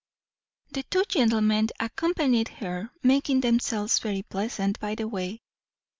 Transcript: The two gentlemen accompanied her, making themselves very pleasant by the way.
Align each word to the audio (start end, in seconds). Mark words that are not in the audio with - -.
The 0.71 0.81
two 0.81 1.03
gentlemen 1.07 1.69
accompanied 1.79 2.47
her, 2.47 2.89
making 3.03 3.41
themselves 3.41 3.99
very 3.99 4.23
pleasant 4.23 4.79
by 4.79 4.95
the 4.95 5.07
way. 5.07 5.43